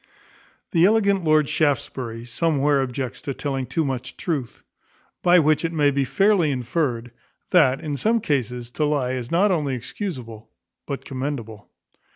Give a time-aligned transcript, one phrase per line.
[0.71, 4.63] The elegant Lord Shaftesbury somewhere objects to telling too much truth:
[5.21, 7.11] by which it may be fairly inferred,
[7.51, 10.49] that, in some cases, to lie is not only excusable
[10.87, 11.69] but commendable.